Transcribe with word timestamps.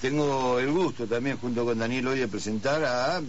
tengo 0.00 0.58
el 0.58 0.70
gusto 0.70 1.06
también, 1.06 1.38
junto 1.38 1.64
con 1.64 1.78
Daniel 1.78 2.08
hoy, 2.08 2.18
de 2.18 2.28
presentar 2.28 2.84
a 2.84 3.20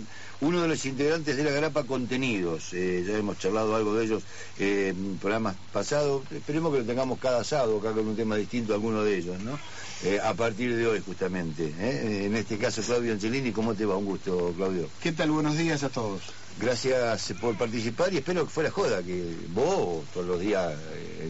uno 0.42 0.62
de 0.62 0.68
los 0.68 0.86
integrantes 0.86 1.36
de 1.36 1.44
la 1.44 1.52
Grapa 1.52 1.84
Contenidos. 1.84 2.74
Eh, 2.74 3.04
ya 3.08 3.18
hemos 3.18 3.40
charlado 3.40 3.76
algo 3.76 3.96
de 3.96 4.06
ellos 4.06 4.24
en 4.60 5.18
programas 5.18 5.56
pasados. 5.74 6.24
Esperemos 6.32 6.72
que 6.74 6.80
lo 6.80 6.86
tengamos 6.86 7.20
cada 7.20 7.44
sábado 7.44 7.80
acá 7.80 7.92
con 7.94 8.08
un 8.08 8.16
tema 8.16 8.36
distinto 8.36 8.74
a 8.74 8.76
alguno 8.76 9.04
de 9.04 9.18
ellos, 9.18 9.40
¿no? 9.40 9.58
Eh, 10.04 10.20
a 10.22 10.34
partir 10.36 10.76
de 10.76 10.86
hoy, 10.86 11.02
justamente. 11.04 11.74
¿eh? 11.80 12.26
En 12.26 12.36
este 12.36 12.58
caso, 12.58 12.82
Claudio 12.84 13.14
Angelini, 13.14 13.52
¿cómo 13.52 13.74
te 13.74 13.86
va? 13.86 13.98
Un 13.98 14.06
gusto, 14.06 14.54
Claudio. 14.56 14.90
¿Qué 15.02 15.12
tal? 15.12 15.32
Buenos 15.32 15.58
días 15.58 15.82
a 15.84 15.90
todos. 15.90 16.22
Gracias 16.60 17.34
por 17.40 17.56
participar 17.56 18.12
y 18.14 18.18
espero 18.18 18.44
que 18.44 18.50
fuera 18.50 18.72
joda, 18.72 19.04
que 19.04 19.36
vos 19.54 20.04
todos 20.12 20.26
los 20.26 20.40
días, 20.40 20.74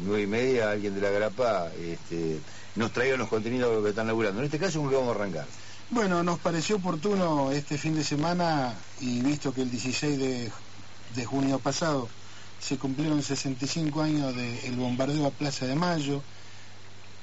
nueve 0.06 0.24
y 0.24 0.28
media, 0.28 0.72
alguien 0.72 0.96
de 0.96 1.02
la 1.02 1.10
Grapa, 1.10 1.70
este, 1.82 2.40
nos 2.78 2.91
traigan 2.91 3.20
los 3.20 3.28
contenidos 3.28 3.84
que 3.84 3.89
están 3.89 4.07
laburando. 4.07 4.39
En 4.39 4.46
este 4.46 4.59
caso, 4.59 4.80
¿cómo 4.80 4.91
vamos 4.91 5.16
a 5.16 5.20
arrancar? 5.20 5.46
Bueno, 5.89 6.21
nos 6.21 6.39
pareció 6.39 6.77
oportuno 6.77 7.52
este 7.52 7.77
fin 7.77 7.95
de 7.95 8.03
semana 8.03 8.73
y 9.00 9.22
visto 9.22 9.53
que 9.53 9.62
el 9.62 9.72
16 9.72 10.20
de, 11.16 11.26
junio 11.26 11.59
pasado 11.59 12.08
se 12.59 12.77
cumplieron 12.77 13.23
65 13.23 14.02
años 14.02 14.36
del 14.36 14.76
bombardeo 14.76 15.26
a 15.26 15.31
Plaza 15.31 15.66
de 15.66 15.76
Mayo, 15.76 16.22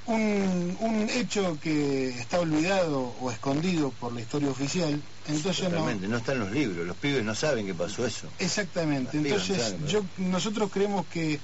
un, 0.07 1.07
hecho 1.11 1.57
que 1.61 2.09
está 2.09 2.39
olvidado 2.39 3.13
o 3.21 3.31
escondido 3.31 3.91
por 3.91 4.13
la 4.13 4.21
historia 4.21 4.49
oficial. 4.49 5.01
Entonces 5.27 5.71
no, 5.71 5.93
no 5.93 6.17
está 6.17 6.33
en 6.33 6.39
los 6.39 6.51
libros, 6.51 6.85
los 6.85 6.97
pibes 6.97 7.23
no 7.23 7.35
saben 7.35 7.65
que 7.65 7.73
pasó 7.73 8.05
eso. 8.05 8.27
Exactamente, 8.39 9.17
entonces 9.17 9.75
yo, 9.87 10.03
nosotros 10.17 10.69
creemos 10.71 11.05
que 11.07 11.39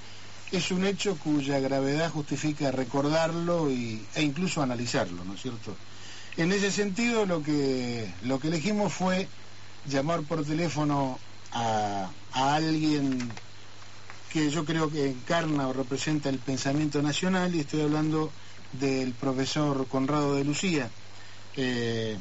es 0.52 0.72
un 0.72 0.86
hecho 0.86 1.18
cuya 1.18 1.60
gravedad 1.60 2.12
justifica 2.12 2.72
recordarlo 2.72 3.72
y, 3.72 4.06
e 4.16 4.22
incluso 4.22 4.62
analizarlo, 4.62 5.24
¿no 5.24 5.36
es 5.36 5.42
cierto? 5.42 5.76
En 6.38 6.52
ese 6.52 6.72
sentido, 6.72 7.26
lo 7.26 7.42
que, 7.44 8.12
lo 8.24 8.40
que 8.40 8.50
elegimos 8.50 8.94
fue 8.94 9.28
llamar 9.86 10.22
por 10.22 10.46
teléfono 10.46 11.20
a, 11.54 12.10
alguien 12.34 13.30
que 14.32 14.50
yo 14.50 14.64
creo 14.64 14.90
que 14.90 15.10
encarna 15.10 15.68
o 15.68 15.74
representa 15.74 16.30
el 16.30 16.40
pensamiento 16.40 17.02
nacional, 17.02 17.54
y 17.54 17.60
estoy 17.60 17.82
hablando 17.82 18.32
del 18.74 19.12
profesor 19.14 19.86
Conrado 19.88 20.36
de 20.36 20.46
Lucía. 20.46 20.90
Eh, 21.58 22.18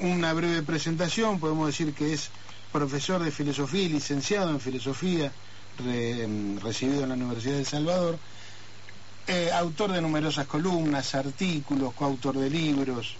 una 0.00 0.32
breve 0.32 0.62
presentación, 0.62 1.38
podemos 1.38 1.66
decir 1.66 1.92
que 1.92 2.14
es 2.14 2.30
profesor 2.72 3.22
de 3.22 3.30
filosofía 3.30 3.82
y 3.82 3.88
licenciado 3.90 4.50
en 4.50 4.60
filosofía, 4.60 5.32
recibido 5.78 7.02
en 7.02 7.08
la 7.08 7.14
Universidad 7.14 7.54
de 7.54 7.60
El 7.60 7.66
Salvador, 7.66 8.18
eh, 9.26 9.50
autor 9.52 9.92
de 9.92 10.00
numerosas 10.00 10.46
columnas, 10.46 11.14
artículos, 11.14 11.94
coautor 11.94 12.38
de 12.38 12.50
libros, 12.50 13.16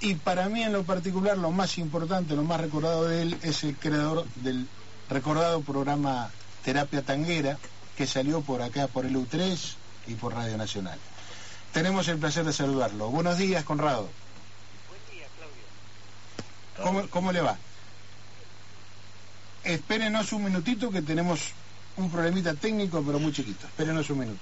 y 0.00 0.16
para 0.16 0.48
mí 0.48 0.62
en 0.62 0.72
lo 0.72 0.82
particular 0.82 1.38
lo 1.38 1.52
más 1.52 1.78
importante, 1.78 2.34
lo 2.34 2.42
más 2.42 2.60
recordado 2.60 3.04
de 3.04 3.22
él 3.22 3.38
es 3.42 3.62
el 3.62 3.76
creador 3.76 4.26
del 4.36 4.66
recordado 5.08 5.60
programa 5.60 6.30
Terapia 6.64 7.02
Tanguera 7.02 7.56
que 7.96 8.06
salió 8.06 8.40
por 8.40 8.62
acá 8.62 8.88
por 8.88 9.06
el 9.06 9.14
U3 9.14 9.74
y 10.08 10.14
por 10.14 10.34
Radio 10.34 10.56
Nacional. 10.56 10.98
Tenemos 11.72 12.08
el 12.08 12.18
placer 12.18 12.44
de 12.44 12.52
saludarlo. 12.52 13.10
Buenos 13.10 13.38
días, 13.38 13.64
Conrado. 13.64 14.08
Buen 14.88 15.18
día, 15.18 15.26
Claudio. 16.74 17.08
¿Cómo, 17.10 17.32
le 17.32 17.40
va? 17.40 17.56
Espérenos 19.64 20.32
un 20.32 20.44
minutito 20.44 20.90
que 20.90 21.02
tenemos 21.02 21.52
un 21.96 22.10
problemita 22.10 22.54
técnico, 22.54 23.02
pero 23.04 23.18
muy 23.18 23.32
chiquito. 23.32 23.66
Espérenos 23.66 24.08
un 24.10 24.18
minuto. 24.18 24.40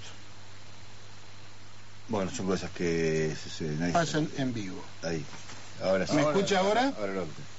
Bueno, 2.08 2.30
son 2.30 2.46
cosas 2.46 2.70
que 2.72 3.34
se, 3.36 3.66
pasan 3.92 4.28
en 4.36 4.52
vivo. 4.52 4.82
Ahí. 5.02 5.24
¿Me 6.12 6.20
escucha 6.20 6.58
ahora? 6.58 6.92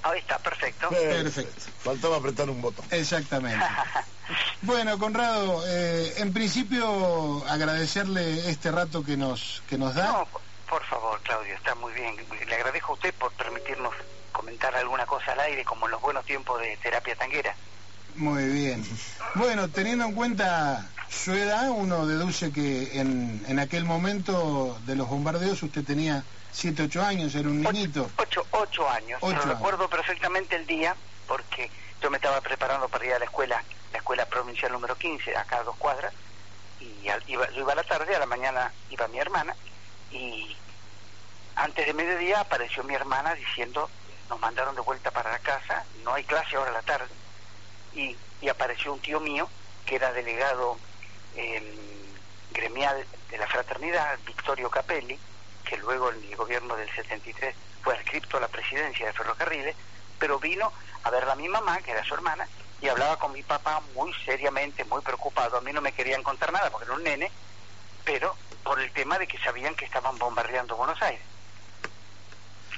Ahí 0.03 0.19
está, 0.19 0.37
perfecto. 0.39 0.89
Perfecto. 0.89 1.61
Faltaba 1.79 2.17
apretar 2.17 2.49
un 2.49 2.61
botón. 2.61 2.85
Exactamente. 2.91 3.65
bueno, 4.61 4.99
Conrado, 4.99 5.63
eh, 5.67 6.13
en 6.17 6.31
principio 6.31 7.43
agradecerle 7.47 8.49
este 8.49 8.71
rato 8.71 9.03
que 9.03 9.17
nos, 9.17 9.63
que 9.67 9.77
nos 9.77 9.95
da. 9.95 10.11
No, 10.11 10.27
por 10.69 10.83
favor, 10.85 11.19
Claudio, 11.21 11.55
está 11.55 11.73
muy 11.75 11.93
bien. 11.93 12.15
Le 12.47 12.55
agradezco 12.55 12.91
a 12.91 12.95
usted 12.95 13.13
por 13.15 13.31
permitirnos 13.33 13.93
comentar 14.31 14.75
alguna 14.75 15.05
cosa 15.05 15.31
al 15.31 15.39
aire 15.39 15.65
como 15.65 15.87
en 15.87 15.91
los 15.91 16.01
buenos 16.01 16.25
tiempos 16.25 16.59
de 16.61 16.77
terapia 16.77 17.15
tanguera. 17.15 17.55
Muy 18.15 18.45
bien. 18.45 18.83
Bueno, 19.35 19.69
teniendo 19.69 20.05
en 20.05 20.13
cuenta 20.13 20.89
su 21.09 21.33
edad, 21.33 21.69
uno 21.69 22.05
deduce 22.05 22.51
que 22.51 22.99
en, 22.99 23.43
en 23.47 23.59
aquel 23.59 23.85
momento 23.85 24.79
de 24.85 24.95
los 24.95 25.07
bombardeos 25.07 25.61
usted 25.63 25.83
tenía 25.83 26.23
7, 26.51 26.83
8 26.83 27.01
años, 27.01 27.35
era 27.35 27.47
un 27.47 27.61
niñito. 27.61 28.09
8, 28.17 28.47
8 28.51 28.89
años. 28.89 29.19
Ocho 29.21 29.41
recuerdo 29.41 29.89
perfectamente 29.89 30.55
el 30.55 30.65
día 30.67 30.95
porque 31.27 31.71
yo 32.01 32.09
me 32.09 32.17
estaba 32.17 32.41
preparando 32.41 32.89
para 32.89 33.05
ir 33.05 33.13
a 33.13 33.19
la 33.19 33.25
escuela, 33.25 33.63
la 33.91 33.97
escuela 33.99 34.25
provincial 34.25 34.71
número 34.71 34.95
15, 34.95 35.35
acá 35.37 35.59
a 35.59 35.63
dos 35.63 35.77
cuadras, 35.77 36.13
y 36.79 36.85
iba, 37.27 37.47
yo 37.49 37.61
iba 37.61 37.71
a 37.71 37.75
la 37.75 37.83
tarde, 37.83 38.15
a 38.15 38.19
la 38.19 38.25
mañana 38.25 38.71
iba 38.89 39.07
mi 39.07 39.19
hermana, 39.19 39.55
y 40.11 40.55
antes 41.55 41.85
de 41.85 41.93
mediodía 41.93 42.41
apareció 42.41 42.83
mi 42.83 42.95
hermana 42.95 43.33
diciendo, 43.35 43.89
nos 44.29 44.39
mandaron 44.39 44.75
de 44.75 44.81
vuelta 44.81 45.11
para 45.11 45.31
la 45.31 45.39
casa, 45.39 45.85
no 46.03 46.13
hay 46.13 46.23
clase 46.23 46.55
ahora 46.55 46.71
a 46.71 46.73
la 46.73 46.81
tarde, 46.81 47.13
y, 47.93 48.15
y 48.41 48.49
apareció 48.49 48.93
un 48.93 48.99
tío 48.99 49.19
mío, 49.19 49.49
que 49.85 49.95
era 49.95 50.11
delegado 50.13 50.77
gremial 52.51 53.05
de 53.29 53.37
la 53.37 53.47
fraternidad, 53.47 54.19
Victorio 54.25 54.69
Capelli, 54.69 55.17
que 55.63 55.77
luego 55.77 56.11
en 56.11 56.23
el 56.23 56.35
gobierno 56.35 56.75
del 56.75 56.89
73 56.93 57.55
fue 57.81 57.95
adscripto 57.95 58.37
a 58.37 58.41
la 58.41 58.47
presidencia 58.47 59.07
de 59.07 59.13
Ferrocarriles, 59.13 59.75
pero 60.19 60.39
vino 60.39 60.71
a 61.03 61.09
ver 61.09 61.27
a 61.27 61.35
mi 61.35 61.47
mamá, 61.47 61.81
que 61.81 61.91
era 61.91 62.03
su 62.03 62.13
hermana, 62.13 62.47
y 62.81 62.87
hablaba 62.87 63.17
con 63.17 63.31
mi 63.31 63.43
papá 63.43 63.81
muy 63.95 64.13
seriamente, 64.25 64.83
muy 64.85 65.01
preocupado. 65.01 65.57
A 65.57 65.61
mí 65.61 65.71
no 65.71 65.81
me 65.81 65.93
querían 65.93 66.23
contar 66.23 66.51
nada 66.51 66.69
porque 66.69 66.85
era 66.85 66.95
un 66.95 67.03
nene, 67.03 67.31
pero 68.03 68.35
por 68.63 68.79
el 68.79 68.91
tema 68.91 69.17
de 69.17 69.27
que 69.27 69.37
sabían 69.39 69.75
que 69.75 69.85
estaban 69.85 70.17
bombardeando 70.17 70.75
Buenos 70.75 71.01
Aires. 71.01 71.21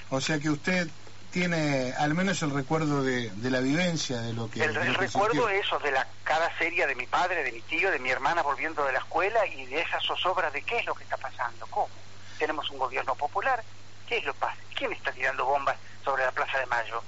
O 0.10 0.22
sea 0.22 0.40
que 0.40 0.50
usted 0.50 0.88
tiene 1.34 1.94
al 1.98 2.14
menos 2.14 2.44
el 2.44 2.52
recuerdo 2.52 3.04
de, 3.04 3.32
la 3.42 3.60
vivencia 3.60 4.22
de 4.22 4.34
lo 4.34 4.52
que... 4.52 4.64
El, 4.64 4.78
el 4.78 4.94
recuerdo 4.94 5.50
eso, 5.50 5.80
de 5.80 5.92
la 5.92 6.08
cara 6.24 6.56
seria 6.60 6.86
de 6.86 6.94
mi 6.94 7.08
padre, 7.08 7.44
de 7.44 7.52
mi 7.52 7.62
tío, 7.62 7.90
de 7.90 7.98
mi 7.98 8.12
hermana 8.12 8.44
volviendo 8.44 8.86
de 8.86 8.94
la 8.94 9.00
escuela 9.00 9.46
y 9.48 9.66
de 9.66 9.82
esa 9.82 10.00
zozobra 10.00 10.52
de 10.52 10.62
qué 10.62 10.78
es 10.78 10.86
lo 10.86 10.94
que 10.94 11.04
está 11.04 11.18
pasando, 11.18 11.66
cómo 11.72 11.90
tenemos 12.38 12.70
un 12.70 12.78
gobierno 12.78 13.16
popular. 13.16 13.64
¿Qué 14.08 14.18
es 14.18 14.26
lo 14.26 14.34
que 14.34 14.40
pasa? 14.42 14.58
¿Quién 14.76 14.94
está 14.94 15.12
tirando 15.12 15.44
bombas 15.46 15.76
sobre 16.06 16.24
la 16.24 16.32
Plaza 16.32 16.60
de 16.60 16.68
Mayo? 16.68 17.02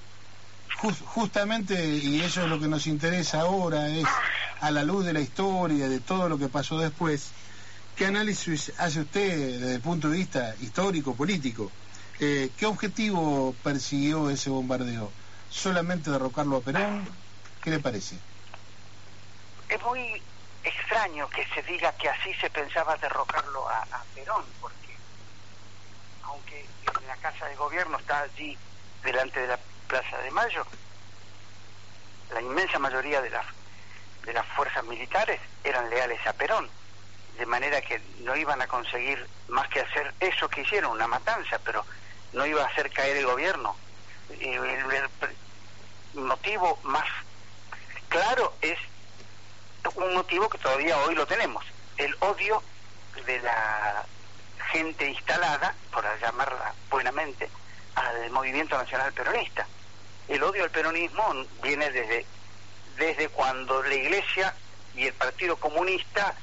justamente, 1.05 1.85
y 1.85 2.21
eso 2.21 2.43
es 2.43 2.49
lo 2.49 2.59
que 2.59 2.67
nos 2.67 2.85
interesa 2.85 3.41
ahora, 3.41 3.87
es 3.87 4.05
a 4.59 4.71
la 4.71 4.83
luz 4.83 5.05
de 5.05 5.13
la 5.13 5.21
historia, 5.21 5.87
de 5.87 5.99
todo 5.99 6.29
lo 6.29 6.37
que 6.37 6.49
pasó 6.49 6.77
después, 6.79 7.29
¿qué 7.95 8.07
análisis 8.07 8.73
hace 8.77 9.01
usted 9.01 9.59
desde 9.59 9.75
el 9.75 9.81
punto 9.81 10.09
de 10.09 10.17
vista 10.17 10.55
histórico, 10.61 11.15
político? 11.15 11.71
Eh, 12.19 12.49
¿Qué 12.57 12.65
objetivo 12.65 13.53
persiguió 13.61 14.29
ese 14.29 14.49
bombardeo? 14.49 15.11
¿Solamente 15.49 16.09
derrocarlo 16.09 16.57
a 16.57 16.61
Perón? 16.61 17.07
¿Qué 17.61 17.71
le 17.71 17.79
parece? 17.79 18.17
Es 19.67 19.83
muy 19.83 20.21
extraño 20.63 21.29
que 21.29 21.45
se 21.53 21.61
diga 21.63 21.91
que 21.93 22.07
así 22.07 22.33
se 22.35 22.49
pensaba 22.49 22.95
derrocarlo 22.97 23.67
a, 23.69 23.85
Perón, 24.13 24.45
porque 24.61 24.95
aunque 26.23 26.65
la 27.05 27.15
casa 27.17 27.47
de 27.47 27.55
gobierno 27.55 27.97
está 27.97 28.21
allí 28.21 28.57
delante 29.03 29.41
de 29.41 29.47
la 29.47 29.59
Plaza 29.87 30.17
de 30.19 30.31
Mayo, 30.31 30.65
la 32.33 32.41
inmensa 32.41 32.79
mayoría 32.79 33.21
de 33.21 33.29
las 33.29 33.45
de 34.25 34.33
las 34.33 34.47
fuerzas 34.55 34.83
militares 34.85 35.39
eran 35.63 35.89
leales 35.89 36.25
a 36.25 36.33
Perón, 36.33 36.67
de 37.37 37.45
manera 37.45 37.81
que 37.81 38.01
no 38.21 38.35
iban 38.35 38.61
a 38.61 38.67
conseguir 38.67 39.27
más 39.49 39.67
que 39.69 39.81
hacer 39.81 40.13
eso 40.19 40.49
que 40.49 40.61
hicieron, 40.61 40.93
una 40.93 41.07
matanza, 41.07 41.59
pero 41.63 41.85
no 42.35 42.45
iba 42.45 42.63
a 42.63 42.67
hacer 42.67 42.91
caer 42.91 43.17
el 43.17 43.25
gobierno. 43.25 43.75
el 44.29 45.09
motivo 46.13 46.79
más 46.83 47.07
claro 48.09 48.53
es 48.61 48.77
un 49.95 50.13
motivo 50.13 50.49
que 50.49 50.57
todavía 50.57 50.97
hoy 50.99 51.15
lo 51.15 51.25
tenemos, 51.25 51.65
el 51.97 52.15
odio 52.19 52.61
de 53.25 53.39
la 53.39 54.05
gente 54.71 55.09
instalada, 55.09 55.73
por 55.91 56.03
llamarla 56.19 56.73
buenamente, 56.89 57.49
al 57.95 58.29
movimiento 58.31 58.77
nacional 58.77 59.13
peronista. 59.13 59.65
El 60.27 60.43
odio 60.43 60.63
al 60.63 60.71
peronismo 60.71 61.45
viene 61.61 61.89
desde, 61.91 62.25
desde 62.97 63.29
cuando 63.29 63.81
la 63.83 63.93
Iglesia 63.93 64.53
y 64.95 65.07
el 65.07 65.13
Partido 65.13 65.55
Comunista 65.55 66.35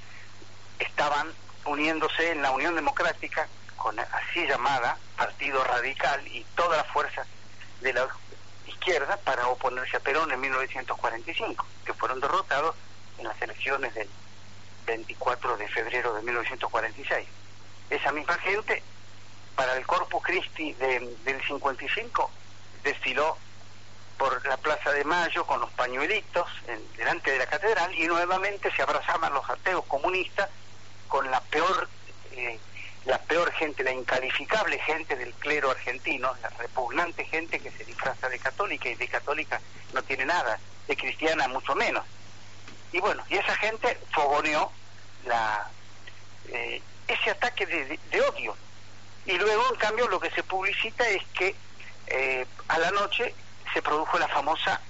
estaban 0.78 1.32
uniéndose 1.64 2.30
en 2.30 2.42
la 2.42 2.52
Unión 2.52 2.74
Democrática 2.74 3.48
con 3.82 3.98
así 3.98 4.46
llamada 4.46 4.96
Partido 5.16 5.62
Radical 5.64 6.26
y 6.28 6.44
todas 6.54 6.78
las 6.78 6.86
fuerzas 6.92 7.26
de 7.80 7.92
la 7.92 8.08
izquierda 8.66 9.16
para 9.18 9.48
oponerse 9.48 9.96
a 9.96 10.00
Perón 10.00 10.30
en 10.30 10.40
1945, 10.40 11.66
que 11.84 11.94
fueron 11.94 12.20
derrotados 12.20 12.76
en 13.18 13.26
las 13.26 13.40
elecciones 13.42 13.94
del 13.94 14.08
24 14.86 15.56
de 15.56 15.68
febrero 15.68 16.14
de 16.14 16.22
1946 16.22 17.28
esa 17.92 18.12
misma 18.12 18.34
gente 18.38 18.82
para 19.54 19.76
el 19.76 19.86
Corpus 19.86 20.22
Christi 20.22 20.72
del 20.74 21.42
55 21.46 22.30
desfiló 22.82 23.36
por 24.16 24.44
la 24.46 24.56
Plaza 24.56 24.92
de 24.92 25.04
Mayo 25.04 25.44
con 25.46 25.60
los 25.60 25.70
pañuelitos 25.72 26.48
delante 26.96 27.32
de 27.32 27.38
la 27.38 27.46
catedral 27.46 27.94
y 27.94 28.06
nuevamente 28.06 28.74
se 28.74 28.82
abrazaban 28.82 29.34
los 29.34 29.48
ateos 29.48 29.84
comunistas 29.86 30.48
con 31.08 31.30
la 31.30 31.40
peor 31.42 31.88
eh, 32.32 32.58
la 33.04 33.18
peor 33.18 33.52
gente, 33.52 33.82
la 33.82 33.92
incalificable 33.92 34.78
gente 34.78 35.16
del 35.16 35.32
clero 35.34 35.70
argentino, 35.70 36.32
la 36.40 36.48
repugnante 36.50 37.24
gente 37.24 37.58
que 37.58 37.70
se 37.70 37.84
disfraza 37.84 38.28
de 38.28 38.38
católica 38.38 38.88
y 38.88 38.94
de 38.94 39.08
católica 39.08 39.60
no 39.92 40.02
tiene 40.02 40.24
nada, 40.24 40.58
de 40.86 40.96
cristiana 40.96 41.48
mucho 41.48 41.74
menos. 41.74 42.04
Y 42.92 43.00
bueno, 43.00 43.24
y 43.28 43.36
esa 43.36 43.56
gente 43.56 43.98
fogoneó 44.12 44.70
la, 45.24 45.68
eh, 46.48 46.82
ese 47.08 47.30
ataque 47.30 47.66
de, 47.66 48.20
odio. 48.20 48.56
Y 49.26 49.38
luego, 49.38 49.62
en 49.70 49.76
cambio, 49.76 50.08
lo 50.08 50.20
que 50.20 50.30
se 50.30 50.42
publicita 50.42 51.08
es 51.08 51.22
que 51.34 51.54
eh, 52.08 52.46
a 52.68 52.78
la 52.78 52.90
noche 52.90 53.34
se 53.72 53.82
produjo 53.82 54.18
la 54.18 54.28
famosa, 54.28 54.80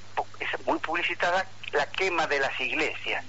muy 0.67 0.79
publicitada, 0.79 1.47
la 1.73 1.87
quema 1.91 2.27
de 2.27 2.41
las 2.41 2.59
iglesias. 2.61 3.25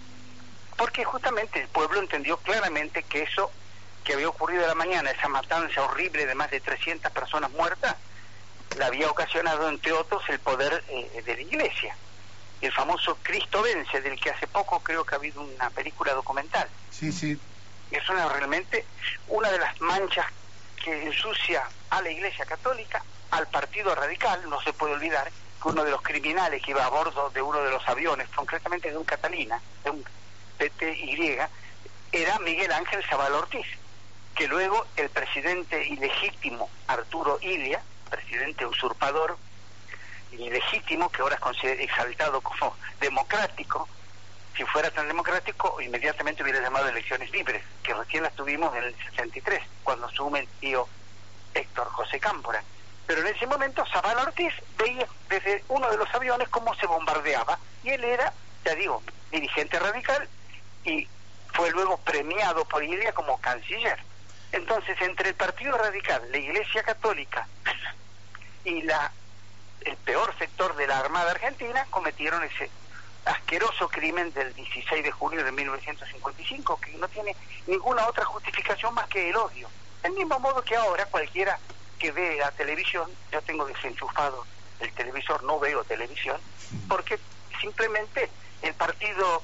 Porque 0.78 1.04
justamente 1.04 1.62
el 1.62 1.68
pueblo 1.68 2.00
entendió 2.00 2.38
claramente 2.38 3.04
que 3.04 3.24
eso 3.24 3.52
que 4.04 4.14
había 4.14 4.30
ocurrido 4.30 4.66
a 4.66 4.68
la 4.68 4.76
mañana, 4.76 5.12
esa 5.12 5.28
matanza 5.28 5.82
horrible 5.82 6.26
de 6.26 6.36
más 6.36 6.52
de 6.52 6.60
300 6.60 7.12
personas 7.12 7.52
muertas, 7.52 7.96
la 8.78 8.88
había 8.88 9.10
ocasionado, 9.10 9.70
entre 9.70 9.92
otros, 9.92 10.22
el 10.30 10.40
poder 10.40 10.84
eh, 10.90 11.24
de 11.26 11.36
la 11.36 11.42
iglesia. 11.42 11.96
El 12.62 12.72
famoso 12.72 13.18
Cristo 13.22 13.62
vence, 13.62 14.02
del 14.02 14.20
que 14.20 14.32
hace 14.32 14.48
poco 14.48 14.80
creo 14.80 15.04
que 15.04 15.16
ha 15.16 15.18
habido 15.18 15.42
una 15.42 15.70
película 15.70 16.14
documental. 16.14 16.68
Sí, 16.92 17.12
sí. 17.12 17.38
Es 17.92 18.08
una, 18.10 18.28
realmente 18.30 18.86
una 19.28 19.52
de 19.52 19.60
las 19.60 19.80
manchas 19.82 20.26
que 20.84 21.06
ensucia 21.06 21.64
a 21.90 22.02
la 22.02 22.10
iglesia 22.10 22.46
católica, 22.46 23.04
al 23.32 23.48
partido 23.48 23.94
radical, 23.96 24.50
no 24.50 24.62
se 24.62 24.74
puede 24.74 24.94
olvidar 24.94 25.30
que 25.62 25.68
uno 25.70 25.84
de 25.84 25.92
los 25.92 26.02
criminales 26.02 26.62
que 26.62 26.72
iba 26.72 26.86
a 26.86 26.90
bordo 26.90 27.30
de 27.30 27.42
uno 27.42 27.62
de 27.62 27.70
los 27.70 27.88
aviones, 27.88 28.28
concretamente 28.30 28.90
de 28.90 28.98
un 28.98 29.06
Catalina, 29.06 29.62
de 29.84 29.90
un 29.92 30.04
PTY, 30.58 31.38
era 32.12 32.40
Miguel 32.40 32.72
Ángel 32.72 33.04
Zabal 33.10 33.34
Ortiz 33.34 33.66
que 34.36 34.48
luego 34.48 34.86
el 34.96 35.10
presidente 35.10 35.86
ilegítimo 35.88 36.70
Arturo 36.88 37.38
Ilia, 37.42 37.82
presidente 38.10 38.66
usurpador 38.66 39.38
ilegítimo, 40.32 41.10
que 41.12 41.22
ahora 41.22 41.40
es 41.62 41.80
exaltado 41.80 42.42
como 42.42 42.76
democrático, 43.00 43.88
si 44.56 44.64
fuera 44.66 44.92
tan 44.92 45.08
democrático, 45.08 45.82
inmediatamente 45.82 46.44
hubiera 46.44 46.62
llamado 46.62 46.88
elecciones 46.88 47.32
libres, 47.32 47.64
que 47.82 47.94
recién 47.94 48.24
las 48.24 48.36
tuvimos 48.36 48.76
en 48.76 48.84
el 48.84 48.96
63, 49.10 49.64
cuando 49.84 50.08
asume 50.08 50.42
el 50.42 50.48
tío 50.60 50.88
Héctor 51.54 51.88
José 51.88 52.20
Cámpora. 52.20 52.64
Pero 53.08 53.22
en 53.22 53.36
ese 53.36 53.48
momento 53.48 53.84
Zabal 53.92 54.18
Ortiz 54.20 54.54
veía 54.78 55.08
desde 55.28 55.64
uno 55.70 55.90
de 55.90 55.98
los 55.98 56.14
aviones 56.14 56.50
cómo 56.50 56.74
se 56.76 56.86
bombardeaba, 56.86 57.58
y 57.84 57.90
él 57.90 58.04
era, 58.04 58.32
ya 58.64 58.76
digo, 58.76 59.02
dirigente 59.32 59.80
radical 59.80 60.30
y 60.86 61.08
fue 61.54 61.72
luego 61.72 61.98
premiado 61.98 62.66
por 62.66 62.84
Ilia 62.84 63.12
como 63.14 63.40
canciller. 63.40 64.00
Entonces, 64.54 64.96
entre 65.02 65.30
el 65.30 65.36
Partido 65.36 65.78
Radical, 65.78 66.22
la 66.32 66.38
Iglesia 66.38 66.84
Católica 66.84 67.48
y 68.64 68.84
la 68.84 69.12
el 69.82 69.98
peor 69.98 70.34
sector 70.38 70.76
de 70.78 70.88
la 70.88 71.00
Armada 71.00 71.32
Argentina 71.32 71.86
cometieron 71.90 72.42
ese 72.44 72.70
asqueroso 73.26 73.90
crimen 73.90 74.32
del 74.34 74.54
16 74.54 75.04
de 75.04 75.12
junio 75.12 75.44
de 75.44 75.52
1955, 75.52 76.80
que 76.80 76.94
no 76.94 77.08
tiene 77.10 77.36
ninguna 77.68 78.08
otra 78.08 78.24
justificación 78.26 78.94
más 78.94 79.08
que 79.08 79.30
el 79.30 79.36
odio. 79.36 79.70
Del 80.02 80.14
mismo 80.14 80.40
modo 80.40 80.64
que 80.64 80.76
ahora 80.76 81.06
cualquiera 81.08 81.60
que 82.00 82.12
ve 82.12 82.38
la 82.38 82.52
televisión, 82.52 83.10
yo 83.32 83.42
tengo 83.42 83.66
desenchufado 83.66 84.46
el 84.80 84.92
televisor, 84.94 85.44
no 85.44 85.60
veo 85.60 85.84
televisión, 85.84 86.40
porque 86.88 87.20
simplemente 87.60 88.30
el 88.62 88.74
partido 88.76 89.42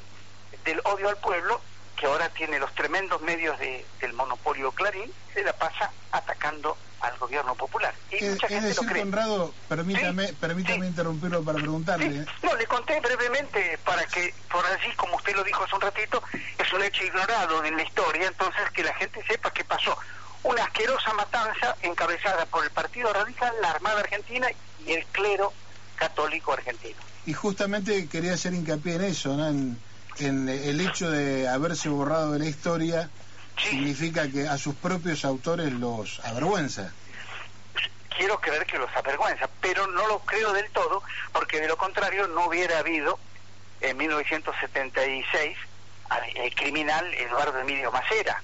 del 0.63 0.81
odio 0.83 1.09
al 1.09 1.17
pueblo 1.17 1.61
que 1.99 2.05
ahora 2.05 2.29
tiene 2.29 2.59
los 2.59 2.73
tremendos 2.75 3.21
medios 3.21 3.59
de, 3.59 3.85
del 3.99 4.13
monopolio 4.13 4.71
Clarín, 4.71 5.11
se 5.33 5.43
la 5.43 5.53
pasa 5.53 5.91
atacando 6.11 6.77
al 7.01 7.17
gobierno 7.17 7.55
popular. 7.55 7.93
Y 8.11 8.23
mucha 8.23 8.47
gente 8.47 8.67
decir, 8.67 8.83
lo 8.83 8.89
cree. 8.89 9.03
Conrado, 9.03 9.53
permítame, 9.67 10.33
permítame 10.33 10.87
interrumpirlo 10.87 11.43
para 11.43 11.59
preguntarle. 11.59 12.25
No, 12.41 12.55
le 12.55 12.65
conté 12.67 12.99
brevemente 13.01 13.77
para 13.83 14.05
que, 14.05 14.33
por 14.51 14.65
allí, 14.65 14.93
como 14.95 15.17
usted 15.17 15.35
lo 15.35 15.43
dijo 15.43 15.63
hace 15.63 15.75
un 15.75 15.81
ratito, 15.81 16.23
es 16.57 16.73
un 16.73 16.83
hecho 16.83 17.03
ignorado 17.03 17.63
en 17.65 17.75
la 17.75 17.83
historia, 17.83 18.27
entonces 18.27 18.69
que 18.71 18.83
la 18.83 18.93
gente 18.95 19.21
sepa 19.27 19.51
qué 19.51 19.63
pasó. 19.63 19.97
Una 20.43 20.63
asquerosa 20.63 21.13
matanza 21.13 21.75
encabezada 21.81 22.45
por 22.45 22.63
el 22.63 22.71
Partido 22.71 23.11
Radical, 23.11 23.53
la 23.61 23.71
Armada 23.71 23.99
Argentina 23.99 24.47
y 24.85 24.93
el 24.93 25.05
clero 25.07 25.51
católico 25.95 26.53
argentino. 26.53 26.97
Y 27.25 27.33
justamente 27.33 28.07
quería 28.07 28.33
hacer 28.33 28.53
hincapié 28.53 28.95
en 28.95 29.03
eso, 29.03 29.35
¿no? 29.35 29.49
En 29.49 29.77
el 30.27 30.81
hecho 30.81 31.09
de 31.09 31.47
haberse 31.47 31.89
borrado 31.89 32.31
de 32.33 32.39
la 32.39 32.45
historia 32.45 33.09
significa 33.57 34.29
que 34.29 34.47
a 34.47 34.57
sus 34.57 34.75
propios 34.75 35.25
autores 35.25 35.71
los 35.73 36.19
avergüenza. 36.25 36.91
Quiero 38.15 38.39
creer 38.41 38.65
que 38.65 38.77
los 38.77 38.93
avergüenza, 38.95 39.49
pero 39.61 39.87
no 39.87 40.07
lo 40.07 40.19
creo 40.19 40.51
del 40.53 40.69
todo, 40.71 41.01
porque 41.31 41.61
de 41.61 41.67
lo 41.67 41.77
contrario 41.77 42.27
no 42.27 42.47
hubiera 42.47 42.79
habido 42.79 43.17
en 43.81 43.95
1976 43.97 45.57
el 46.35 46.55
criminal 46.55 47.13
Eduardo 47.13 47.59
Emilio 47.59 47.91
Macera. 47.91 48.41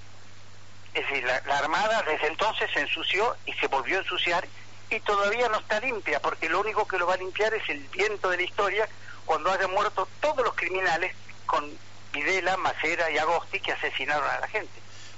Es 0.93 1.05
decir, 1.07 1.25
la, 1.25 1.41
la 1.45 1.57
Armada 1.57 2.03
desde 2.03 2.27
entonces 2.27 2.69
se 2.73 2.81
ensució 2.81 3.35
y 3.45 3.53
se 3.53 3.67
volvió 3.67 3.97
a 3.97 4.01
ensuciar 4.01 4.47
y 4.89 4.99
todavía 5.01 5.49
no 5.49 5.57
está 5.59 5.79
limpia, 5.81 6.21
porque 6.21 6.47
lo 6.47 6.61
único 6.61 6.87
que 6.87 6.97
lo 6.97 7.07
va 7.07 7.15
a 7.15 7.17
limpiar 7.17 7.53
es 7.53 7.67
el 7.69 7.79
viento 7.89 8.29
de 8.29 8.37
la 8.37 8.43
historia 8.43 8.87
cuando 9.25 9.51
hayan 9.51 9.71
muerto 9.71 10.07
todos 10.21 10.45
los 10.45 10.55
criminales 10.55 11.13
con 11.45 11.65
Videla, 12.13 12.57
Macera 12.57 13.11
y 13.11 13.17
Agosti 13.17 13.59
que 13.59 13.73
asesinaron 13.73 14.29
a 14.29 14.39
la 14.39 14.47
gente. 14.47 14.73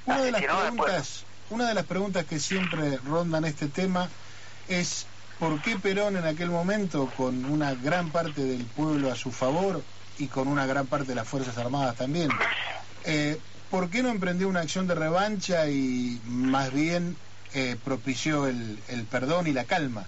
Una 0.06 0.22
de, 0.22 0.32
las 0.32 0.42
preguntas, 0.42 1.26
una 1.50 1.68
de 1.68 1.74
las 1.74 1.86
preguntas 1.86 2.26
que 2.26 2.40
siempre 2.40 2.98
rondan 3.06 3.46
este 3.46 3.68
tema 3.68 4.10
es 4.68 5.06
¿por 5.40 5.62
qué 5.62 5.78
Perón 5.78 6.18
en 6.18 6.26
aquel 6.26 6.50
momento, 6.50 7.12
con 7.16 7.46
una 7.46 7.74
gran 7.76 8.10
parte 8.10 8.42
del 8.44 8.66
pueblo 8.66 9.12
a 9.12 9.16
su 9.16 9.32
favor 9.32 9.84
y 10.18 10.28
con 10.28 10.48
una 10.48 10.66
gran 10.66 10.88
parte 10.88 11.08
de 11.08 11.16
las 11.16 11.28
Fuerzas 11.28 11.58
Armadas 11.58 11.96
también, 11.96 12.30
eh, 13.04 13.40
¿por 13.70 13.90
qué 13.90 14.02
no 14.02 14.10
emprendió 14.10 14.48
una 14.48 14.62
acción 14.62 14.88
de 14.88 14.96
revancha 14.96 15.68
y 15.68 16.20
más 16.26 16.74
bien 16.74 17.18
eh, 17.54 17.76
propició 17.84 18.48
el, 18.48 18.80
el 18.88 19.04
perdón 19.06 19.48
y 19.48 19.52
la 19.52 19.66
calma? 19.66 20.06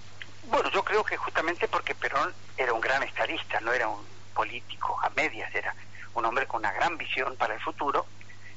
Bueno, 0.48 0.70
yo 0.72 0.82
creo 0.82 1.04
que 1.04 1.16
justamente 1.16 1.68
porque 1.68 1.94
Perón 1.94 2.32
era 2.56 2.72
un 2.72 2.80
gran 2.80 3.02
estadista, 3.02 3.60
no 3.60 3.72
era 3.72 3.86
un 3.86 4.00
político 4.34 4.98
a 5.02 5.10
medias, 5.10 5.54
era 5.54 5.74
un 6.14 6.24
hombre 6.24 6.46
con 6.46 6.60
una 6.60 6.72
gran 6.72 6.96
visión 6.98 7.36
para 7.36 7.54
el 7.54 7.60
futuro 7.60 8.06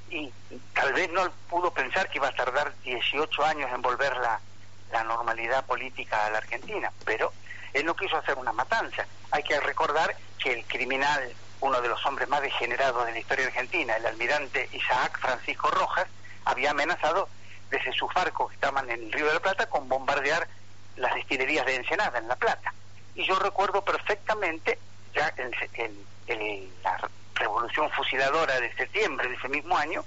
y 0.09 0.31
tal 0.73 0.93
vez 0.93 1.09
no 1.11 1.29
pudo 1.49 1.71
pensar 1.71 2.09
que 2.09 2.17
iba 2.17 2.27
a 2.27 2.35
tardar 2.35 2.73
18 2.83 3.45
años 3.45 3.71
en 3.73 3.81
volver 3.81 4.15
la, 4.17 4.39
la 4.91 5.03
normalidad 5.03 5.65
política 5.65 6.25
a 6.25 6.29
la 6.29 6.37
Argentina, 6.37 6.91
pero 7.03 7.33
él 7.73 7.85
no 7.85 7.95
quiso 7.95 8.17
hacer 8.17 8.37
una 8.37 8.53
matanza. 8.53 9.07
Hay 9.31 9.43
que 9.43 9.59
recordar 9.59 10.15
que 10.37 10.53
el 10.53 10.65
criminal, 10.65 11.33
uno 11.61 11.81
de 11.81 11.89
los 11.89 12.05
hombres 12.05 12.29
más 12.29 12.41
degenerados 12.41 13.05
de 13.05 13.13
la 13.13 13.19
historia 13.19 13.47
argentina, 13.47 13.95
el 13.95 14.05
almirante 14.05 14.69
Isaac 14.71 15.19
Francisco 15.19 15.69
Rojas, 15.71 16.07
había 16.45 16.71
amenazado 16.71 17.27
desde 17.71 17.91
sus 17.93 18.13
barcos 18.13 18.49
que 18.49 18.55
estaban 18.55 18.89
en 18.91 19.03
el 19.03 19.11
Río 19.11 19.25
de 19.25 19.33
la 19.33 19.39
Plata 19.39 19.67
con 19.67 19.89
bombardear 19.89 20.47
las 20.97 21.15
destilerías 21.15 21.65
de 21.65 21.75
Ensenada 21.75 22.19
en 22.19 22.27
La 22.27 22.35
Plata. 22.35 22.73
Y 23.15 23.25
yo 23.25 23.39
recuerdo 23.39 23.83
perfectamente 23.83 24.77
ya 25.15 25.33
en, 25.37 25.51
en, 26.27 26.69
la 26.83 27.09
revolución 27.35 27.89
fusiladora 27.91 28.59
de 28.59 28.73
septiembre 28.75 29.27
de 29.27 29.35
ese 29.35 29.49
mismo 29.49 29.77
año, 29.77 30.03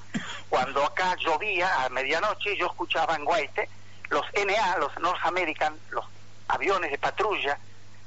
cuando 0.48 0.84
acá 0.84 1.14
llovía 1.16 1.84
a 1.84 1.88
medianoche, 1.88 2.56
yo 2.56 2.66
escuchaba 2.66 3.16
en 3.16 3.24
Guaite 3.24 3.68
los 4.10 4.24
NA, 4.34 4.76
los 4.78 4.96
North 5.00 5.24
American, 5.24 5.76
los 5.90 6.04
aviones 6.48 6.90
de 6.90 6.98
patrulla 6.98 7.58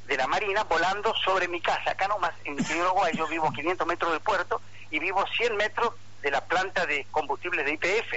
de 0.07 0.17
la 0.17 0.27
Marina 0.27 0.63
volando 0.63 1.13
sobre 1.15 1.47
mi 1.47 1.61
casa. 1.61 1.91
Acá 1.91 2.07
nomás, 2.07 2.33
en 2.45 2.59
Uruguay, 2.81 3.13
yo 3.15 3.27
vivo 3.27 3.47
a 3.47 3.53
500 3.53 3.85
metros 3.85 4.11
del 4.11 4.21
puerto 4.21 4.59
y 4.89 4.97
vivo 4.99 5.21
a 5.21 5.27
100 5.27 5.55
metros 5.57 5.93
de 6.21 6.31
la 6.31 6.43
planta 6.45 6.85
de 6.85 7.05
combustibles 7.11 7.65
de 7.65 7.73
IPF, 7.73 8.13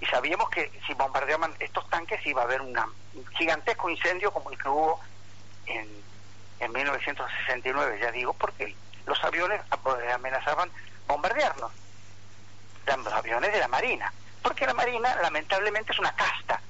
y 0.00 0.06
sabíamos 0.06 0.50
que 0.50 0.70
si 0.86 0.94
bombardeaban 0.94 1.54
estos 1.58 1.88
tanques 1.88 2.24
iba 2.26 2.42
a 2.42 2.44
haber 2.44 2.60
un 2.60 2.74
gigantesco 3.36 3.88
incendio 3.88 4.30
como 4.30 4.50
el 4.50 4.58
que 4.58 4.68
hubo 4.68 5.00
en, 5.66 5.88
en 6.60 6.72
1969, 6.72 7.98
ya 8.00 8.10
digo, 8.12 8.32
porque 8.34 8.74
los 9.06 9.22
aviones 9.24 9.60
amenazaban 10.12 10.70
bombardearnos, 11.06 11.72
los 12.86 13.12
aviones 13.12 13.52
de 13.52 13.58
la 13.58 13.68
Marina, 13.68 14.12
porque 14.42 14.66
la 14.66 14.74
Marina 14.74 15.16
lamentablemente 15.22 15.92
es 15.92 15.98
una 15.98 16.14
casta. 16.14 16.60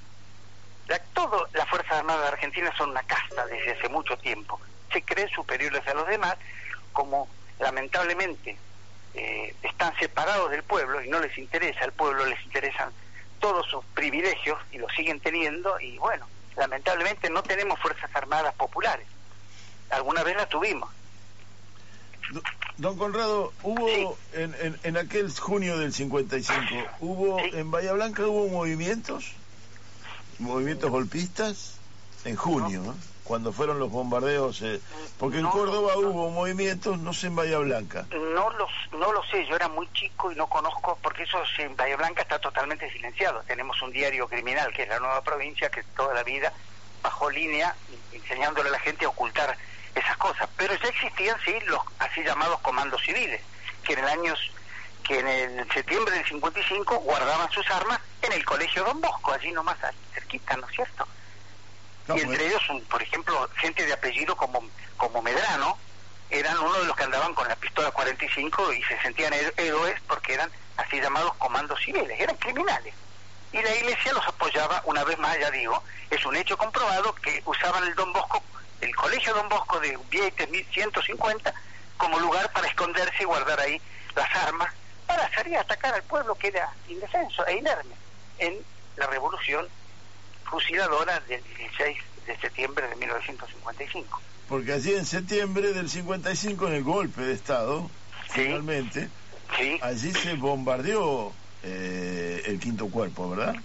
La, 0.88 0.98
todo 1.14 1.48
las 1.52 1.68
Fuerzas 1.68 1.98
Armadas 1.98 2.22
de 2.22 2.28
Argentina 2.28 2.72
son 2.76 2.90
una 2.90 3.02
casta 3.02 3.44
desde 3.46 3.72
hace 3.72 3.88
mucho 3.88 4.16
tiempo. 4.18 4.60
Se 4.92 5.02
creen 5.02 5.28
superiores 5.30 5.86
a 5.88 5.94
los 5.94 6.06
demás 6.06 6.36
como 6.92 7.28
lamentablemente 7.58 8.56
eh, 9.14 9.54
están 9.62 9.96
separados 9.98 10.50
del 10.50 10.62
pueblo 10.62 11.02
y 11.02 11.08
no 11.08 11.18
les 11.18 11.36
interesa, 11.38 11.84
al 11.84 11.92
pueblo 11.92 12.24
les 12.24 12.40
interesan 12.44 12.92
todos 13.46 13.64
sus 13.68 13.84
privilegios 13.94 14.58
y 14.72 14.78
los 14.78 14.92
siguen 14.92 15.20
teniendo 15.20 15.78
y 15.78 15.96
bueno, 15.98 16.26
lamentablemente 16.56 17.30
no 17.30 17.44
tenemos 17.44 17.78
Fuerzas 17.78 18.10
Armadas 18.12 18.52
populares. 18.56 19.06
Alguna 19.90 20.24
vez 20.24 20.34
las 20.36 20.48
tuvimos. 20.48 20.90
Don 22.76 22.98
Conrado, 22.98 23.52
hubo 23.62 24.18
en, 24.32 24.76
en, 24.82 24.96
aquel 24.96 25.30
junio 25.30 25.78
del 25.78 25.94
55, 25.94 26.60
hubo 26.98 27.38
en 27.38 27.70
Bahía 27.70 27.92
Blanca 27.92 28.26
hubo 28.26 28.48
movimientos, 28.48 29.30
movimientos 30.40 30.90
golpistas 30.90 31.76
en 32.24 32.34
junio 32.34 32.96
cuando 33.26 33.52
fueron 33.52 33.78
los 33.78 33.90
bombardeos, 33.90 34.62
eh, 34.62 34.80
porque 35.18 35.38
en 35.38 35.46
Córdoba 35.46 35.96
hubo 35.96 36.30
movimientos, 36.30 36.98
no 36.98 37.12
sé 37.12 37.26
en 37.26 37.36
Bahía 37.36 37.58
Blanca. 37.58 38.06
No 38.10 38.50
los, 38.50 38.70
no 38.92 39.12
lo 39.12 39.22
sé, 39.24 39.44
yo 39.46 39.56
era 39.56 39.68
muy 39.68 39.88
chico 39.92 40.30
y 40.30 40.36
no 40.36 40.46
conozco, 40.46 40.98
porque 41.02 41.24
eso 41.24 41.38
en 41.58 41.76
Bahía 41.76 41.96
Blanca 41.96 42.22
está 42.22 42.38
totalmente 42.38 42.90
silenciado. 42.92 43.42
Tenemos 43.46 43.80
un 43.82 43.90
diario 43.90 44.28
criminal, 44.28 44.72
que 44.72 44.84
es 44.84 44.88
la 44.88 45.00
nueva 45.00 45.22
provincia, 45.22 45.68
que 45.70 45.82
toda 45.96 46.14
la 46.14 46.22
vida 46.22 46.52
bajó 47.02 47.28
línea 47.30 47.74
enseñándole 48.12 48.68
a 48.68 48.72
la 48.72 48.80
gente 48.80 49.04
a 49.04 49.08
ocultar 49.08 49.56
esas 49.94 50.16
cosas. 50.18 50.48
Pero 50.56 50.74
ya 50.74 50.88
existían, 50.88 51.36
sí, 51.44 51.54
los 51.66 51.80
así 51.98 52.22
llamados 52.22 52.60
comandos 52.60 53.02
civiles, 53.02 53.40
que 53.82 53.94
en 53.94 53.98
el 53.98 54.08
año 54.08 54.34
que 55.02 55.20
en 55.20 55.28
el 55.28 55.72
septiembre 55.72 56.16
del 56.16 56.26
55 56.26 56.96
guardaban 56.98 57.48
sus 57.52 57.68
armas 57.70 58.00
en 58.22 58.32
el 58.32 58.44
colegio 58.44 58.82
Don 58.84 59.00
Bosco, 59.00 59.32
allí 59.32 59.52
nomás 59.52 59.76
cerquita, 60.12 60.56
¿no 60.56 60.66
es 60.68 60.74
cierto? 60.74 61.06
Y 62.14 62.20
entre 62.20 62.46
ellos, 62.46 62.62
por 62.88 63.02
ejemplo, 63.02 63.48
gente 63.56 63.84
de 63.84 63.92
apellido 63.92 64.36
como, 64.36 64.62
como 64.96 65.22
Medrano, 65.22 65.78
eran 66.30 66.58
uno 66.58 66.80
de 66.80 66.86
los 66.86 66.96
que 66.96 67.04
andaban 67.04 67.34
con 67.34 67.48
la 67.48 67.56
pistola 67.56 67.90
45 67.90 68.72
y 68.72 68.82
se 68.84 69.00
sentían 69.00 69.32
héroes 69.56 70.00
porque 70.08 70.34
eran 70.34 70.50
así 70.76 71.00
llamados 71.00 71.34
comandos 71.36 71.80
civiles, 71.80 72.18
eran 72.18 72.36
criminales. 72.36 72.94
Y 73.52 73.62
la 73.62 73.74
iglesia 73.74 74.12
los 74.12 74.26
apoyaba, 74.26 74.82
una 74.86 75.04
vez 75.04 75.18
más, 75.18 75.38
ya 75.38 75.50
digo, 75.50 75.82
es 76.10 76.24
un 76.26 76.36
hecho 76.36 76.56
comprobado 76.56 77.14
que 77.14 77.42
usaban 77.44 77.84
el 77.84 77.94
Don 77.94 78.12
Bosco, 78.12 78.42
el 78.80 78.94
colegio 78.94 79.34
Don 79.34 79.48
Bosco 79.48 79.80
de 79.80 79.98
Vieques 80.10 80.48
1150, 80.50 81.54
como 81.96 82.18
lugar 82.18 82.52
para 82.52 82.66
esconderse 82.66 83.22
y 83.22 83.24
guardar 83.24 83.58
ahí 83.60 83.80
las 84.14 84.34
armas 84.34 84.72
para 85.06 85.32
salir 85.32 85.56
a 85.56 85.60
atacar 85.60 85.94
al 85.94 86.02
pueblo 86.02 86.34
que 86.34 86.48
era 86.48 86.70
indefenso 86.88 87.46
e 87.46 87.56
inerme 87.56 87.94
en 88.38 88.58
la 88.96 89.06
revolución 89.06 89.68
fusiladora 90.50 91.20
del 91.20 91.42
16 91.42 91.98
de 92.26 92.36
septiembre 92.38 92.88
de 92.88 92.96
1955. 92.96 94.20
Porque 94.48 94.72
allí 94.72 94.94
en 94.94 95.04
septiembre 95.04 95.72
del 95.72 95.88
55, 95.88 96.68
en 96.68 96.74
el 96.74 96.84
golpe 96.84 97.22
de 97.22 97.34
Estado, 97.34 97.90
finalmente, 98.28 99.08
allí 99.80 100.12
se 100.12 100.34
bombardeó 100.34 101.32
eh, 101.62 102.42
el 102.46 102.60
quinto 102.60 102.88
cuerpo, 102.88 103.30
¿verdad? 103.30 103.56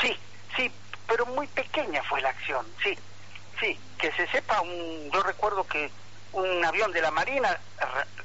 Sí, 0.00 0.12
sí, 0.56 0.70
pero 1.06 1.26
muy 1.26 1.46
pequeña 1.48 2.02
fue 2.04 2.20
la 2.20 2.30
acción, 2.30 2.66
sí, 2.82 2.96
sí, 3.60 3.78
que 3.98 4.10
se 4.12 4.26
sepa, 4.28 4.60
un, 4.60 5.10
yo 5.12 5.22
recuerdo 5.22 5.64
que 5.66 5.90
un 6.32 6.64
avión 6.64 6.92
de 6.92 7.00
la 7.00 7.10
Marina 7.12 7.58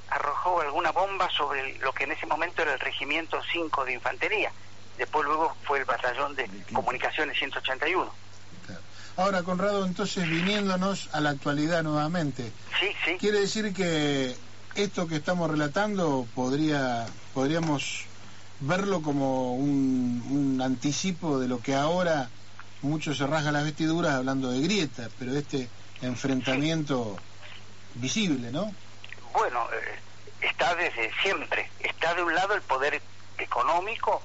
arrojó 0.10 0.62
alguna 0.62 0.91
bomba 0.91 1.30
sobre 1.30 1.77
lo 1.77 1.94
que 1.94 2.06
en 2.06 2.12
ese 2.12 2.25
momento 2.25 2.63
era 2.63 2.74
el 2.74 2.80
Regimiento 2.80 3.39
5 3.51 3.86
de 3.86 3.94
Infantería 3.94 4.51
después 4.98 5.26
luego 5.26 5.56
fue 5.64 5.80
el 5.80 5.86
batallón 5.86 6.36
de 6.36 6.50
comunicaciones 6.74 7.38
181. 7.38 8.12
Ahora, 9.18 9.44
Conrado, 9.44 9.86
entonces 9.86 10.28
viniéndonos 10.28 11.10
a 11.12 11.20
la 11.20 11.32
actualidad 11.32 11.84
nuevamente, 11.84 12.52
sí, 12.80 12.88
sí. 13.04 13.18
quiere 13.20 13.42
decir 13.42 13.74
que 13.74 14.36
esto 14.76 15.08
que 15.08 15.18
estamos 15.18 15.52
relatando 15.52 16.26
podría 16.34 17.06
podríamos 17.34 18.06
verlo 18.62 19.02
como 19.02 19.56
un, 19.56 20.62
anticipo 20.64 21.40
de 21.40 21.48
lo 21.48 21.60
que 21.60 21.76
ahora 21.76 22.30
muchos 22.82 23.18
se 23.18 23.28
rasgan 23.28 23.54
las 23.54 23.64
vestiduras 23.64 24.14
hablando 24.14 24.52
de 24.52 24.62
grietas, 24.62 25.10
pero 25.18 25.36
este 25.36 25.68
enfrentamiento 26.02 27.18
visible, 27.96 28.52
¿no? 28.52 28.72
Bueno, 29.34 29.68
eh, 29.74 30.00
está 30.42 30.76
desde 30.76 31.12
siempre. 31.22 31.70
Está 31.80 32.14
de 32.14 32.24
un 32.24 32.34
lado 32.34 32.54
el 32.54 32.62
poder 32.62 33.02
económico 33.38 34.22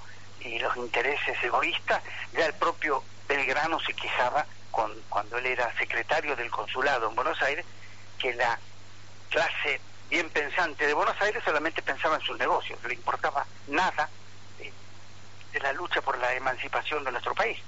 y 0.46 0.58
los 0.58 0.76
intereses 0.76 1.36
egoístas, 1.42 2.02
ya 2.32 2.46
el 2.46 2.54
propio 2.54 3.02
Belgrano 3.28 3.80
se 3.80 3.94
quejaba 3.94 4.46
con, 4.70 4.92
cuando 5.08 5.38
él 5.38 5.46
era 5.46 5.76
secretario 5.76 6.36
del 6.36 6.50
consulado 6.50 7.08
en 7.08 7.14
Buenos 7.14 7.40
Aires, 7.42 7.64
que 8.18 8.34
la 8.34 8.58
clase 9.30 9.80
bien 10.08 10.30
pensante 10.30 10.86
de 10.86 10.94
Buenos 10.94 11.20
Aires 11.20 11.42
solamente 11.44 11.82
pensaba 11.82 12.16
en 12.16 12.22
sus 12.22 12.38
negocios, 12.38 12.78
no 12.82 12.88
le 12.88 12.94
importaba 12.94 13.46
nada 13.68 14.08
de, 14.58 14.72
la 15.60 15.72
lucha 15.72 16.00
por 16.02 16.18
la 16.18 16.34
emancipación 16.34 17.02
de 17.04 17.12
nuestro 17.12 17.34
país. 17.34 17.58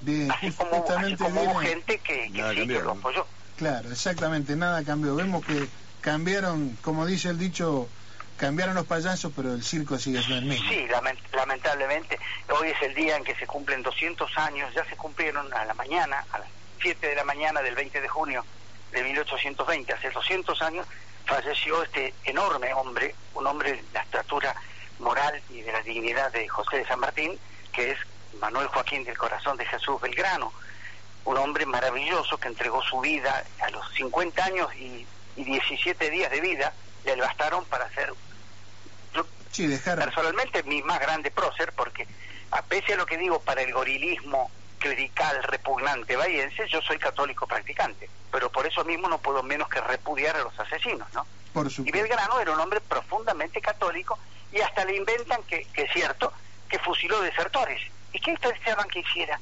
Bien, 0.00 0.30
así 0.30 0.52
como, 0.52 0.78
hubo 0.78 1.58
gente 1.60 1.98
que, 1.98 2.26
sí, 2.26 2.32
que 2.32 2.66
lo 2.66 2.92
apoyó. 2.92 3.26
Claro, 3.56 3.90
exactamente, 3.90 4.56
nada 4.56 4.84
cambió. 4.84 5.16
Vemos 5.16 5.44
que 5.46 5.66
cambiaron, 6.02 6.76
como 6.82 7.06
dice 7.06 7.30
el 7.30 7.38
dicho, 7.38 7.88
cambiaron 8.36 8.74
los 8.74 8.86
payasos, 8.86 9.32
pero 9.34 9.52
el 9.52 9.62
circo 9.62 9.98
sigue 9.98 10.18
siendo 10.22 10.38
el 10.38 10.44
mismo. 10.46 10.68
Sí, 10.68 10.86
lamentablemente. 11.32 12.18
Hoy 12.48 12.68
es 12.68 12.82
el 12.82 12.94
día 12.94 13.16
en 13.16 13.24
que 13.24 13.34
se 13.36 13.46
cumplen 13.46 13.82
200 13.82 14.38
años, 14.38 14.72
ya 14.74 14.84
se 14.84 14.96
cumplieron 14.96 15.52
a 15.52 15.64
la 15.64 15.74
mañana, 15.74 16.24
a 16.32 16.38
las 16.38 16.48
7 16.80 17.06
de 17.06 17.14
la 17.14 17.24
mañana 17.24 17.62
del 17.62 17.74
20 17.74 18.00
de 18.00 18.08
junio 18.08 18.44
de 18.92 19.02
1820, 19.02 19.92
hace 19.92 20.10
200 20.10 20.62
años, 20.62 20.86
falleció 21.26 21.82
este 21.82 22.14
enorme 22.24 22.72
hombre, 22.74 23.14
un 23.34 23.46
hombre 23.46 23.72
de 23.72 23.84
la 23.92 24.02
estatura 24.02 24.54
moral 24.98 25.40
y 25.50 25.62
de 25.62 25.72
la 25.72 25.80
dignidad 25.82 26.30
de 26.32 26.46
José 26.48 26.78
de 26.78 26.86
San 26.86 27.00
Martín, 27.00 27.38
que 27.72 27.92
es 27.92 27.98
Manuel 28.40 28.68
Joaquín 28.68 29.04
del 29.04 29.18
Corazón 29.18 29.56
de 29.56 29.66
Jesús 29.66 30.00
Belgrano, 30.00 30.52
un 31.24 31.36
hombre 31.38 31.66
maravilloso 31.66 32.36
que 32.36 32.48
entregó 32.48 32.82
su 32.82 33.00
vida 33.00 33.44
a 33.60 33.70
los 33.70 33.92
50 33.94 34.44
años 34.44 34.74
y, 34.76 35.06
y 35.36 35.44
17 35.44 36.10
días 36.10 36.30
de 36.30 36.40
vida, 36.40 36.72
le 37.04 37.16
bastaron 37.16 37.64
para 37.66 37.88
sí, 39.54 39.66
dejar... 39.66 39.98
personalmente 39.98 40.62
mi 40.64 40.82
más 40.82 41.00
grande 41.00 41.30
prócer, 41.30 41.72
porque 41.72 42.06
a 42.50 42.62
pese 42.62 42.94
a 42.94 42.96
lo 42.96 43.06
que 43.06 43.16
digo 43.16 43.40
para 43.40 43.62
el 43.62 43.72
gorilismo 43.72 44.50
clerical 44.78 45.42
repugnante 45.44 46.16
bahiense, 46.16 46.68
yo 46.68 46.82
soy 46.82 46.98
católico 46.98 47.46
practicante, 47.46 48.10
pero 48.30 48.50
por 48.50 48.66
eso 48.66 48.84
mismo 48.84 49.08
no 49.08 49.18
puedo 49.18 49.42
menos 49.42 49.68
que 49.68 49.80
repudiar 49.80 50.36
a 50.36 50.42
los 50.42 50.58
asesinos, 50.58 51.10
¿no? 51.14 51.26
Por 51.52 51.70
y 51.70 51.90
Belgrano 51.90 52.40
era 52.40 52.50
un 52.50 52.60
hombre 52.60 52.80
profundamente 52.80 53.60
católico 53.60 54.18
y 54.52 54.60
hasta 54.60 54.84
le 54.84 54.96
inventan 54.96 55.42
que, 55.44 55.64
que 55.72 55.82
es 55.82 55.92
cierto, 55.92 56.32
que 56.68 56.78
fusiló 56.80 57.20
desertores. 57.20 57.80
¿Y 58.12 58.20
qué 58.20 58.36
pensaban 58.36 58.88
que 58.88 59.00
hiciera? 59.00 59.40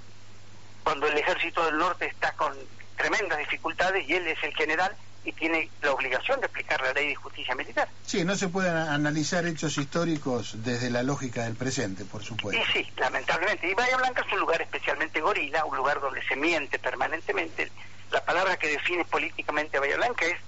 Cuando 0.85 1.07
el 1.07 1.17
ejército 1.17 1.65
del 1.65 1.79
norte 1.79 2.07
está 2.07 2.33
con 2.33 2.55
tremendas 2.97 3.39
dificultades 3.39 4.07
y 4.09 4.15
él 4.15 4.27
es 4.27 4.43
el 4.43 4.55
general 4.55 4.95
y 5.25 5.33
tiene 5.33 5.71
la 5.81 5.93
obligación 5.93 6.41
de 6.41 6.47
aplicar 6.47 6.81
la 6.81 6.93
ley 6.93 7.09
de 7.09 7.15
justicia 7.15 7.55
militar. 7.55 7.89
Sí, 8.05 8.25
no 8.25 8.35
se 8.37 8.49
pueden 8.49 8.75
analizar 8.75 9.47
hechos 9.47 9.79
históricos 9.79 10.63
desde 10.65 10.91
la 10.91 11.03
lógica 11.03 11.45
del 11.45 11.55
presente, 11.55 12.05
por 12.05 12.25
supuesto. 12.25 12.61
Y 12.61 12.73
sí, 12.73 12.93
lamentablemente. 12.97 13.69
Y 13.69 13.75
Bahía 13.75 13.97
Blanca 13.97 14.25
es 14.27 14.33
un 14.33 14.41
lugar 14.41 14.61
especialmente 14.63 15.21
gorila, 15.21 15.65
un 15.65 15.77
lugar 15.77 16.01
donde 16.01 16.23
se 16.25 16.35
miente 16.35 16.79
permanentemente. 16.79 17.71
La 18.11 18.25
palabra 18.25 18.57
que 18.57 18.69
define 18.69 19.05
políticamente 19.05 19.77
a 19.77 19.81
Bahía 19.81 19.97
Blanca 19.97 20.27
es, 20.27 20.39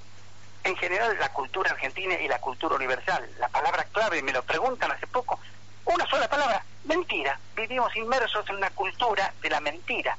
en 0.64 0.76
general, 0.76 1.16
la 1.20 1.32
cultura 1.32 1.70
argentina 1.70 2.14
y 2.20 2.26
la 2.26 2.40
cultura 2.40 2.74
universal. 2.74 3.30
La 3.38 3.48
palabra 3.48 3.84
clave, 3.92 4.22
me 4.22 4.32
lo 4.32 4.42
preguntan 4.42 4.90
hace 4.90 5.06
poco, 5.06 5.38
una 5.84 6.06
sola 6.06 6.28
palabra, 6.28 6.64
mentira. 6.84 7.38
Vivimos 7.54 7.94
inmersos 7.94 8.48
en 8.48 8.56
una 8.56 8.70
cultura 8.70 9.32
de 9.40 9.50
la 9.50 9.60
mentira. 9.60 10.18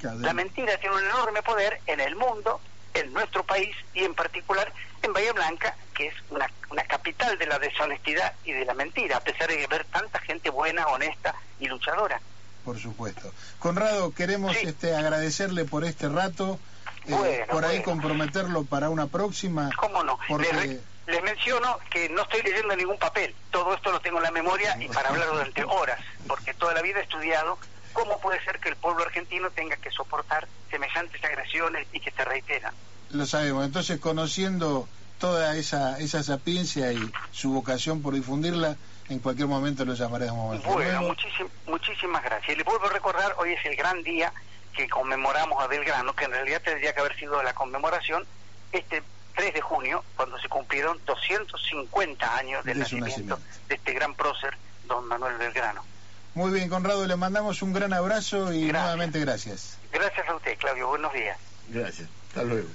La 0.00 0.34
mentira 0.34 0.76
tiene 0.78 0.96
un 0.96 1.04
enorme 1.04 1.42
poder 1.42 1.80
en 1.86 1.98
el 2.00 2.14
mundo 2.14 2.60
en 2.94 3.12
nuestro 3.12 3.44
país 3.44 3.74
y 3.92 4.04
en 4.04 4.14
particular 4.14 4.72
en 5.02 5.12
Bahía 5.12 5.32
Blanca, 5.32 5.76
que 5.94 6.06
es 6.06 6.14
una, 6.30 6.50
una 6.70 6.82
capital 6.84 7.36
de 7.38 7.46
la 7.46 7.58
deshonestidad 7.58 8.32
y 8.44 8.52
de 8.52 8.64
la 8.64 8.74
mentira, 8.74 9.18
a 9.18 9.20
pesar 9.20 9.48
de 9.48 9.66
ver 9.66 9.84
tanta 9.86 10.18
gente 10.20 10.50
buena, 10.50 10.86
honesta 10.86 11.34
y 11.60 11.66
luchadora. 11.66 12.20
Por 12.64 12.78
supuesto. 12.78 13.30
Conrado, 13.58 14.14
queremos 14.14 14.56
este, 14.56 14.96
agradecerle 14.96 15.66
por 15.66 15.84
este 15.84 16.08
rato, 16.08 16.58
eh, 17.06 17.44
por 17.50 17.64
ahí 17.64 17.82
comprometerlo 17.82 18.64
para 18.64 18.88
una 18.88 19.06
próxima. 19.06 19.70
¿Cómo 19.76 20.02
no? 20.02 20.18
Les, 21.06 21.22
menciono 21.22 21.78
que 21.90 22.08
no 22.08 22.22
estoy 22.22 22.40
leyendo 22.40 22.74
ningún 22.74 22.98
papel, 22.98 23.34
todo 23.50 23.74
esto 23.74 23.92
lo 23.92 24.00
tengo 24.00 24.16
en 24.16 24.24
la 24.24 24.30
memoria 24.30 24.74
y 24.80 24.88
para 24.88 25.10
hablar 25.10 25.28
durante 25.28 25.62
horas, 25.64 26.00
porque 26.26 26.54
toda 26.54 26.72
la 26.72 26.80
vida 26.80 27.00
he 27.00 27.02
estudiado 27.02 27.58
¿Cómo 27.94 28.18
puede 28.20 28.44
ser 28.44 28.58
que 28.58 28.68
el 28.68 28.76
pueblo 28.76 29.04
argentino 29.04 29.50
tenga 29.50 29.76
que 29.76 29.90
soportar 29.90 30.46
semejantes 30.70 31.24
agresiones 31.24 31.86
y 31.92 32.00
que 32.00 32.10
se 32.10 32.24
reiteran? 32.24 32.74
Lo 33.10 33.24
sabemos. 33.24 33.64
Entonces, 33.64 33.98
conociendo 34.00 34.86
toda 35.18 35.56
esa, 35.56 35.98
esa 36.00 36.22
sapiencia 36.22 36.92
y 36.92 37.12
su 37.30 37.52
vocación 37.52 38.02
por 38.02 38.14
difundirla, 38.14 38.76
en 39.08 39.20
cualquier 39.20 39.46
momento 39.46 39.84
lo 39.84 39.94
llamaremos. 39.94 40.62
Bueno, 40.64 41.14
muchísimas 41.66 42.22
gracias. 42.24 42.58
Le 42.58 42.64
vuelvo 42.64 42.86
a 42.86 42.90
recordar, 42.90 43.34
hoy 43.38 43.52
es 43.52 43.64
el 43.64 43.76
gran 43.76 44.02
día 44.02 44.32
que 44.74 44.88
conmemoramos 44.88 45.62
a 45.62 45.68
Belgrano, 45.68 46.14
que 46.14 46.24
en 46.24 46.32
realidad 46.32 46.60
tendría 46.62 46.92
que 46.92 47.00
haber 47.00 47.16
sido 47.16 47.42
la 47.42 47.54
conmemoración 47.54 48.26
este 48.72 49.02
3 49.36 49.54
de 49.54 49.60
junio, 49.60 50.04
cuando 50.16 50.38
se 50.38 50.48
cumplieron 50.48 50.98
250 51.06 52.36
años 52.36 52.64
del 52.64 52.80
nacimiento, 52.80 53.38
de 53.68 53.74
este 53.76 53.92
gran 53.92 54.14
prócer, 54.14 54.56
don 54.86 55.06
Manuel 55.06 55.36
Belgrano. 55.38 55.84
Muy 56.34 56.50
bien, 56.50 56.68
Conrado, 56.68 57.06
le 57.06 57.16
mandamos 57.16 57.62
un 57.62 57.72
gran 57.72 57.92
abrazo 57.92 58.52
y 58.52 58.64
nuevamente 58.64 59.20
gracias. 59.20 59.78
Gracias 59.92 60.28
a 60.28 60.34
usted, 60.34 60.58
Claudio. 60.58 60.88
Buenos 60.88 61.12
días. 61.12 61.38
Gracias. 61.68 62.08
Hasta 62.28 62.42
luego. 62.42 62.68